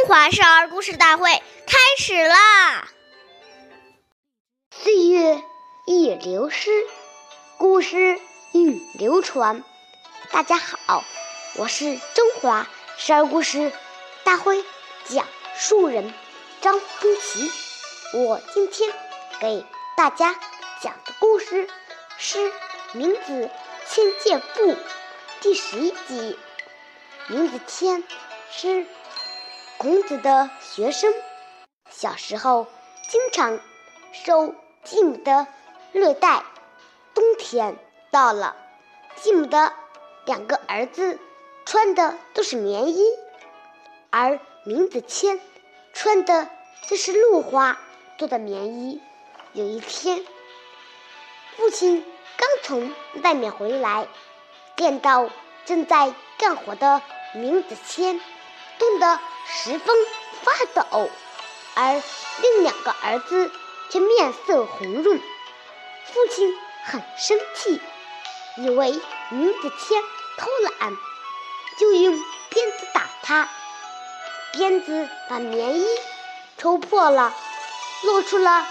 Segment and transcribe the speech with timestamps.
[0.00, 1.30] 中华少儿故事大会
[1.66, 2.88] 开始啦！
[4.70, 5.44] 岁月
[5.86, 6.70] 易流失，
[7.58, 8.18] 故事
[8.54, 9.62] 愈流传。
[10.32, 11.04] 大家好，
[11.56, 12.66] 我是中华
[12.96, 13.72] 少儿故事
[14.24, 14.64] 大会
[15.04, 16.14] 讲述人
[16.62, 17.50] 张风奇。
[18.14, 18.90] 我今天
[19.38, 19.66] 给
[19.98, 20.34] 大家
[20.80, 21.68] 讲的故事
[22.16, 22.38] 是
[22.94, 23.50] 《名字
[23.86, 24.72] 千剑赋》
[25.42, 26.38] 第十一集。
[27.26, 28.02] 名字千
[28.50, 28.86] 是。
[29.82, 31.10] 孔子的学生
[31.88, 32.66] 小时候
[33.08, 33.58] 经常
[34.12, 35.46] 受继母的
[35.92, 36.44] 虐待。
[37.14, 37.78] 冬天
[38.10, 38.56] 到了，
[39.16, 39.72] 继母的
[40.26, 41.18] 两个儿子
[41.64, 43.02] 穿的都是棉衣，
[44.10, 45.40] 而闵子骞
[45.94, 46.50] 穿的
[46.82, 47.78] 却是鹿花
[48.18, 49.00] 做的棉衣。
[49.54, 50.26] 有一天，
[51.56, 52.04] 父亲
[52.36, 54.06] 刚从外面回来，
[54.76, 55.30] 见到
[55.64, 57.00] 正在干活的
[57.32, 58.20] 闵子骞。
[58.80, 59.94] 冻得十分
[60.42, 61.10] 发抖，
[61.76, 62.02] 而
[62.42, 63.52] 另两个儿子
[63.90, 65.20] 却面色红润。
[66.12, 67.80] 父亲很生气，
[68.56, 70.02] 以为名字谦
[70.38, 70.50] 偷
[70.80, 70.96] 懒，
[71.78, 73.48] 就用鞭子打他。
[74.52, 75.86] 鞭子把棉衣
[76.58, 77.32] 抽破了，
[78.02, 78.66] 露出了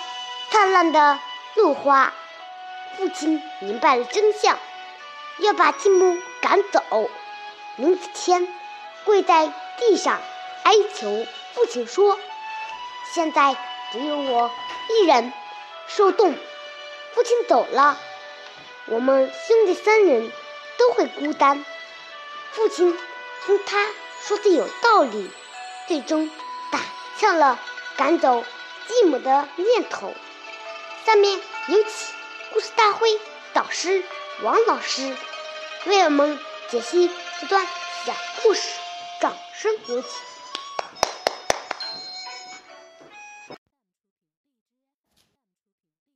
[0.51, 1.19] 灿烂的
[1.55, 2.13] 露花。
[2.97, 4.57] 父亲明白了真相，
[5.37, 7.09] 要把继母赶走。
[7.77, 8.45] 名字谦
[9.09, 9.51] 跪在。
[9.79, 10.21] 地上
[10.63, 12.19] 哀求父亲说
[13.15, 13.55] ：“现在
[13.93, 14.51] 只有我
[14.89, 15.31] 一人
[15.87, 16.35] 受冻，
[17.13, 17.97] 父亲走了，
[18.87, 20.29] 我们兄弟三人
[20.77, 21.63] 都会孤单。”
[22.51, 22.99] 父亲
[23.45, 23.87] 听他
[24.21, 25.31] 说的有道理，
[25.87, 26.29] 最终
[26.73, 26.81] 打
[27.17, 27.57] 消了
[27.95, 28.43] 赶走
[28.89, 30.13] 继母的念头。
[31.05, 32.13] 下面有请
[32.53, 33.17] 故事大会
[33.53, 34.03] 导师
[34.41, 35.15] 王老师
[35.85, 36.37] 为我们
[36.69, 37.65] 解析这段
[38.05, 38.13] 小
[38.43, 38.61] 故事。
[39.21, 40.09] 掌声有请！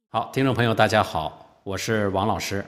[0.07, 2.63] 好，听众朋友，大家好，我是王老师。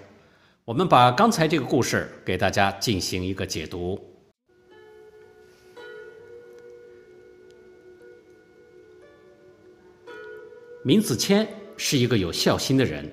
[0.65, 3.97] 我们把刚才这个故事给大家进行一个解读。
[10.83, 11.47] 闵子骞
[11.77, 13.09] 是一个有孝心的人，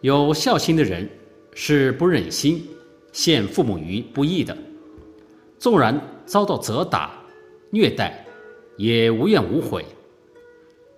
[0.00, 1.08] 有孝心的人
[1.54, 2.68] 是不忍心
[3.12, 4.56] 陷父母于不义的。
[5.58, 7.10] 纵然遭到责打、
[7.70, 8.24] 虐待，
[8.76, 9.84] 也无怨无悔，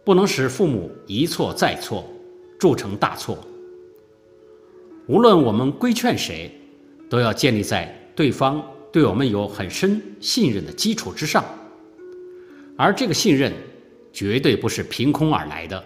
[0.04, 2.04] 不能使父母一错再错，
[2.58, 3.38] 铸成大错。
[5.06, 6.54] 无论我们规劝谁，
[7.08, 8.62] 都要建立在对方
[8.92, 11.42] 对我们有很深信任的基础之上，
[12.76, 13.50] 而这个信任
[14.12, 15.82] 绝对不是凭空而来的。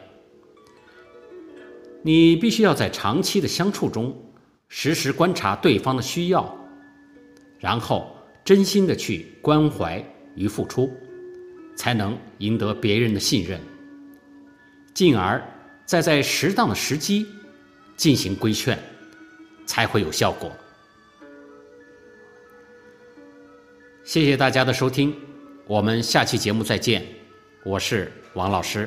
[2.02, 4.14] 你必须要在长期的相处中，
[4.68, 6.58] 时时观察对方的需要，
[7.60, 8.10] 然后。
[8.44, 10.92] 真心的去关怀与付出，
[11.76, 13.58] 才能赢得别人的信任，
[14.92, 15.42] 进而
[15.86, 17.26] 再在适当的时机
[17.96, 18.78] 进行规劝，
[19.64, 20.52] 才会有效果。
[24.04, 25.14] 谢谢大家的收听，
[25.66, 27.02] 我们下期节目再见，
[27.64, 28.86] 我是王老师。